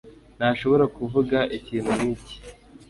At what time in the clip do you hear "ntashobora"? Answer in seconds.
0.37-0.85